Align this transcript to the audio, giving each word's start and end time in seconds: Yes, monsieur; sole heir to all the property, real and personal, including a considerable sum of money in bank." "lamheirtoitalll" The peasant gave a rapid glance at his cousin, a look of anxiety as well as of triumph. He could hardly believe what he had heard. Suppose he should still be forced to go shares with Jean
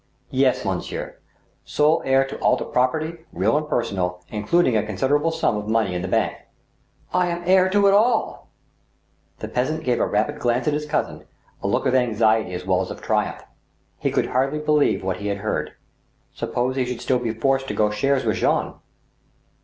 Yes, 0.31 0.65
monsieur; 0.65 1.17
sole 1.63 2.01
heir 2.03 2.25
to 2.25 2.35
all 2.39 2.57
the 2.57 2.65
property, 2.65 3.17
real 3.31 3.55
and 3.55 3.69
personal, 3.69 4.23
including 4.29 4.75
a 4.75 4.83
considerable 4.83 5.29
sum 5.29 5.55
of 5.57 5.67
money 5.67 5.93
in 5.93 6.09
bank." 6.09 6.35
"lamheirtoitalll" 7.13 8.39
The 9.37 9.47
peasant 9.47 9.83
gave 9.83 9.99
a 9.99 10.07
rapid 10.07 10.39
glance 10.39 10.65
at 10.67 10.73
his 10.73 10.87
cousin, 10.87 11.25
a 11.61 11.67
look 11.67 11.85
of 11.85 11.93
anxiety 11.93 12.55
as 12.55 12.65
well 12.65 12.81
as 12.81 12.89
of 12.89 12.99
triumph. 12.99 13.43
He 13.99 14.09
could 14.09 14.29
hardly 14.29 14.57
believe 14.57 15.03
what 15.03 15.17
he 15.17 15.27
had 15.27 15.37
heard. 15.37 15.73
Suppose 16.33 16.77
he 16.77 16.85
should 16.85 17.01
still 17.01 17.19
be 17.19 17.31
forced 17.31 17.67
to 17.67 17.75
go 17.75 17.91
shares 17.91 18.25
with 18.25 18.37
Jean 18.37 18.73